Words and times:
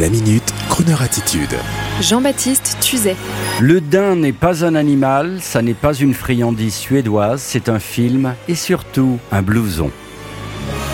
La 0.00 0.08
minute, 0.08 0.54
Kroneur 0.70 1.02
attitude. 1.02 1.54
Jean-Baptiste 2.00 2.78
Tuzet. 2.80 3.14
Le 3.60 3.82
daim 3.82 4.16
n'est 4.16 4.32
pas 4.32 4.64
un 4.64 4.74
animal, 4.74 5.38
ça 5.42 5.60
n'est 5.60 5.74
pas 5.74 5.92
une 5.92 6.14
friandise 6.14 6.74
suédoise, 6.74 7.42
c'est 7.42 7.68
un 7.68 7.78
film 7.78 8.34
et 8.48 8.54
surtout 8.54 9.18
un 9.30 9.42
blouson. 9.42 9.90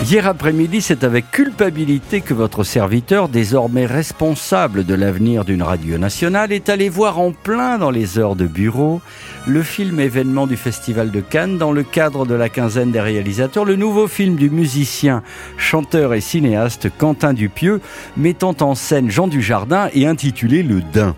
Hier 0.05 0.25
après-midi, 0.25 0.81
c'est 0.81 1.03
avec 1.03 1.29
culpabilité 1.29 2.21
que 2.21 2.33
votre 2.33 2.63
serviteur, 2.63 3.27
désormais 3.27 3.85
responsable 3.85 4.85
de 4.85 4.95
l'avenir 4.95 5.45
d'une 5.45 5.61
radio 5.61 5.97
nationale, 5.97 6.51
est 6.51 6.69
allé 6.69 6.89
voir 6.89 7.19
en 7.19 7.31
plein 7.31 7.77
dans 7.77 7.91
les 7.91 8.17
heures 8.17 8.35
de 8.35 8.47
bureau 8.47 9.01
le 9.45 9.61
film 9.61 9.99
événement 9.99 10.47
du 10.47 10.55
Festival 10.55 11.11
de 11.11 11.19
Cannes 11.19 11.57
dans 11.57 11.71
le 11.71 11.83
cadre 11.83 12.25
de 12.25 12.33
la 12.33 12.49
quinzaine 12.49 12.91
des 12.91 13.01
réalisateurs, 13.01 13.65
le 13.65 13.75
nouveau 13.75 14.07
film 14.07 14.35
du 14.35 14.49
musicien, 14.49 15.21
chanteur 15.57 16.13
et 16.13 16.21
cinéaste 16.21 16.89
Quentin 16.97 17.33
Dupieux, 17.33 17.81
mettant 18.15 18.55
en 18.61 18.75
scène 18.75 19.11
Jean 19.11 19.27
Dujardin 19.27 19.89
et 19.93 20.07
intitulé 20.07 20.63
Le 20.63 20.81
Dain 20.81 21.13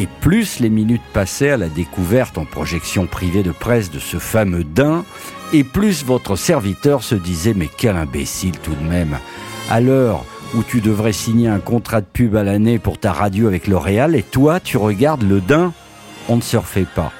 et 0.00 0.08
plus 0.20 0.60
les 0.60 0.70
minutes 0.70 1.02
passaient 1.12 1.50
à 1.50 1.56
la 1.58 1.68
découverte 1.68 2.38
en 2.38 2.46
projection 2.46 3.06
privée 3.06 3.42
de 3.42 3.52
presse 3.52 3.90
de 3.90 3.98
ce 3.98 4.16
fameux 4.16 4.64
daim, 4.64 5.04
et 5.52 5.62
plus 5.62 6.04
votre 6.04 6.36
serviteur 6.36 7.02
se 7.02 7.14
disait 7.14 7.52
mais 7.54 7.68
quel 7.76 7.96
imbécile 7.96 8.58
tout 8.58 8.74
de 8.74 8.88
même. 8.88 9.18
À 9.68 9.80
l'heure 9.82 10.24
où 10.54 10.62
tu 10.62 10.80
devrais 10.80 11.12
signer 11.12 11.48
un 11.48 11.58
contrat 11.58 12.00
de 12.00 12.06
pub 12.10 12.34
à 12.34 12.42
l'année 12.42 12.78
pour 12.78 12.98
ta 12.98 13.12
radio 13.12 13.46
avec 13.46 13.66
L'Oréal, 13.66 14.16
et 14.16 14.22
toi 14.22 14.58
tu 14.58 14.78
regardes 14.78 15.22
le 15.22 15.42
daim, 15.42 15.74
on 16.30 16.36
ne 16.36 16.42
se 16.42 16.56
refait 16.56 16.86
pas. 16.94 17.12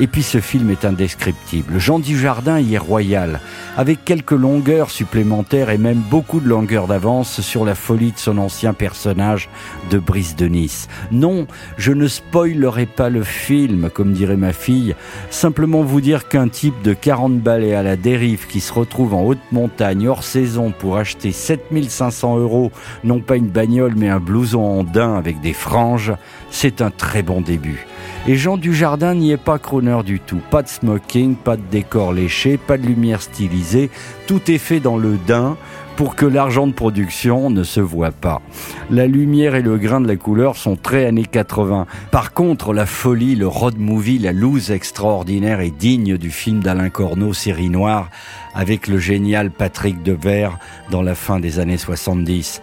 Et 0.00 0.06
puis 0.06 0.22
ce 0.22 0.40
film 0.40 0.70
est 0.70 0.84
indescriptible. 0.84 1.78
Jean 1.78 1.98
Dujardin 1.98 2.60
y 2.60 2.74
est 2.74 2.78
royal, 2.78 3.40
avec 3.76 4.04
quelques 4.04 4.30
longueurs 4.30 4.90
supplémentaires 4.90 5.70
et 5.70 5.78
même 5.78 5.98
beaucoup 5.98 6.38
de 6.38 6.48
longueurs 6.48 6.86
d'avance 6.86 7.40
sur 7.40 7.64
la 7.64 7.74
folie 7.74 8.12
de 8.12 8.18
son 8.18 8.38
ancien 8.38 8.74
personnage 8.74 9.48
de 9.90 9.98
Brice 9.98 10.36
de 10.36 10.46
Nice. 10.46 10.86
Non, 11.10 11.48
je 11.78 11.92
ne 11.92 12.06
spoilerai 12.06 12.86
pas 12.86 13.08
le 13.08 13.24
film, 13.24 13.90
comme 13.92 14.12
dirait 14.12 14.36
ma 14.36 14.52
fille, 14.52 14.94
simplement 15.30 15.82
vous 15.82 16.00
dire 16.00 16.28
qu'un 16.28 16.48
type 16.48 16.80
de 16.82 16.92
40 16.92 17.40
balais 17.40 17.74
à 17.74 17.82
la 17.82 17.96
dérive 17.96 18.46
qui 18.46 18.60
se 18.60 18.72
retrouve 18.72 19.14
en 19.14 19.24
haute 19.24 19.38
montagne 19.50 20.06
hors 20.06 20.22
saison 20.22 20.72
pour 20.78 20.96
acheter 20.96 21.32
7500 21.32 22.38
euros, 22.38 22.70
non 23.02 23.18
pas 23.18 23.36
une 23.36 23.48
bagnole 23.48 23.94
mais 23.96 24.08
un 24.08 24.20
blouson 24.20 24.62
en 24.62 24.84
daim 24.84 25.16
avec 25.16 25.40
des 25.40 25.54
franges, 25.54 26.12
c'est 26.50 26.82
un 26.82 26.90
très 26.90 27.22
bon 27.22 27.40
début. 27.40 27.84
Et 28.26 28.36
Jean 28.36 28.56
Dujardin 28.56 29.14
n'y 29.14 29.32
est 29.32 29.36
pas 29.36 29.58
crooner 29.58 30.02
du 30.04 30.20
tout. 30.20 30.40
Pas 30.50 30.62
de 30.62 30.68
smoking, 30.68 31.34
pas 31.34 31.56
de 31.56 31.62
décor 31.70 32.12
léché, 32.12 32.58
pas 32.58 32.76
de 32.76 32.86
lumière 32.86 33.22
stylisée. 33.22 33.90
Tout 34.26 34.50
est 34.50 34.58
fait 34.58 34.80
dans 34.80 34.98
le 34.98 35.16
daim 35.26 35.56
pour 35.98 36.14
que 36.14 36.26
l'argent 36.26 36.68
de 36.68 36.72
production 36.72 37.50
ne 37.50 37.64
se 37.64 37.80
voit 37.80 38.12
pas. 38.12 38.40
La 38.88 39.08
lumière 39.08 39.56
et 39.56 39.62
le 39.62 39.78
grain 39.78 40.00
de 40.00 40.06
la 40.06 40.14
couleur 40.14 40.56
sont 40.56 40.76
très 40.76 41.06
années 41.06 41.24
80. 41.24 41.86
Par 42.12 42.34
contre, 42.34 42.72
la 42.72 42.86
folie, 42.86 43.34
le 43.34 43.48
road 43.48 43.78
movie, 43.78 44.18
la 44.18 44.32
loose 44.32 44.70
extraordinaire 44.70 45.58
est 45.58 45.76
digne 45.76 46.16
du 46.16 46.30
film 46.30 46.60
d'Alain 46.60 46.88
Corneau, 46.88 47.32
Série 47.32 47.68
Noire, 47.68 48.10
avec 48.54 48.86
le 48.86 48.98
génial 48.98 49.50
Patrick 49.50 50.02
Devers 50.04 50.58
dans 50.90 51.02
la 51.02 51.16
fin 51.16 51.40
des 51.40 51.58
années 51.58 51.78
70. 51.78 52.62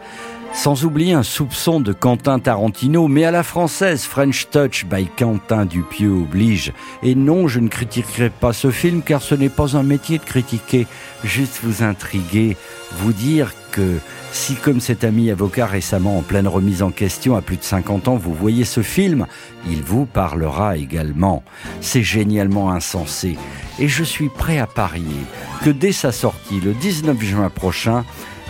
Sans 0.55 0.85
oublier 0.85 1.13
un 1.13 1.21
soupçon 1.21 1.81
de 1.81 1.91
Quentin 1.91 2.39
Tarantino, 2.39 3.07
mais 3.09 3.25
à 3.25 3.31
la 3.31 3.43
française, 3.43 4.03
French 4.05 4.47
Touch 4.49 4.85
by 4.85 5.05
Quentin 5.05 5.65
Dupieux 5.65 6.11
oblige. 6.11 6.71
Et 7.03 7.13
non, 7.13 7.47
je 7.47 7.59
ne 7.59 7.67
critiquerai 7.67 8.29
pas 8.29 8.53
ce 8.53 8.71
film 8.71 9.01
car 9.03 9.21
ce 9.21 9.35
n'est 9.35 9.49
pas 9.49 9.75
un 9.75 9.83
métier 9.83 10.17
de 10.17 10.23
critiquer, 10.23 10.87
juste 11.23 11.59
vous 11.61 11.83
intriguer, 11.83 12.55
vous 12.95 13.13
dire 13.13 13.53
que 13.71 13.99
si 14.31 14.55
comme 14.55 14.79
cet 14.79 15.03
ami 15.03 15.31
avocat 15.31 15.65
récemment 15.65 16.17
en 16.17 16.21
pleine 16.21 16.47
remise 16.47 16.81
en 16.81 16.91
question 16.91 17.35
à 17.35 17.41
plus 17.41 17.57
de 17.57 17.63
50 17.63 18.07
ans, 18.07 18.15
vous 18.15 18.33
voyez 18.33 18.65
ce 18.65 18.81
film, 18.81 19.27
il 19.69 19.81
vous 19.81 20.05
parlera 20.05 20.77
également. 20.77 21.43
C'est 21.81 22.03
génialement 22.03 22.71
insensé. 22.71 23.37
Et 23.79 23.87
je 23.87 24.03
suis 24.03 24.29
prêt 24.29 24.57
à 24.57 24.67
parier 24.67 25.25
que 25.63 25.69
dès 25.69 25.91
sa 25.91 26.11
sortie, 26.11 26.59
le 26.59 26.73
19 26.73 27.21
juin 27.21 27.49
prochain, 27.49 28.05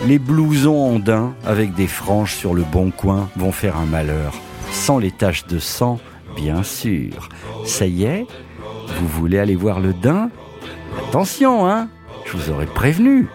les 0.06 0.18
blousons 0.18 0.96
andins 0.96 1.34
avec 1.44 1.74
des 1.74 1.86
franges 1.86 2.34
sur 2.34 2.54
le 2.54 2.62
bon 2.62 2.90
coin 2.90 3.28
vont 3.36 3.52
faire 3.52 3.76
un 3.76 3.86
malheur. 3.86 4.34
Sans 4.72 4.98
les 4.98 5.10
taches 5.10 5.46
de 5.46 5.58
sang, 5.58 5.98
bien 6.36 6.62
sûr. 6.62 7.28
Ça 7.64 7.86
y 7.86 8.04
est 8.04 8.26
Vous 9.00 9.08
voulez 9.08 9.38
aller 9.38 9.56
voir 9.56 9.80
le 9.80 9.92
daim? 9.92 10.30
Attention, 11.08 11.68
hein 11.68 11.88
Je 12.24 12.36
vous 12.36 12.50
aurais 12.50 12.66
prévenu. 12.66 13.28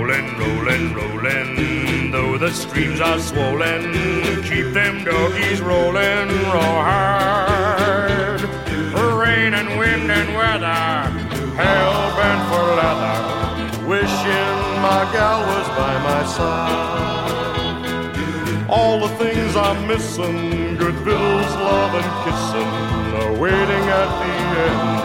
Rolling, 0.00 0.32
rolling, 0.38 0.94
rolling, 0.94 2.10
though 2.10 2.38
the 2.38 2.50
streams 2.52 3.00
are 3.02 3.18
swollen, 3.18 3.92
keep 4.44 4.72
them 4.72 5.04
doggies 5.04 5.60
rolling 5.60 6.28
real 6.28 6.80
hard. 6.88 8.40
Rain 9.20 9.52
and 9.52 9.78
wind 9.78 10.10
and 10.10 10.34
weather, 10.34 11.10
hell 11.54 12.16
bent 12.16 12.42
for 12.48 12.64
leather, 12.80 13.18
wishing 13.86 14.56
my 14.80 15.06
gal 15.12 15.40
was 15.42 15.68
by 15.76 15.94
my 16.08 16.24
side. 16.24 17.60
All 18.70 19.00
the 19.06 19.14
things 19.16 19.54
I'm 19.54 19.86
missing, 19.86 20.78
good 20.78 20.94
victuals, 20.94 21.54
love 21.56 21.94
and 21.94 22.10
kissing, 22.24 22.72
are 23.20 23.34
waiting 23.38 23.84
at 24.00 24.08
the 24.18 24.32
end 24.64 25.04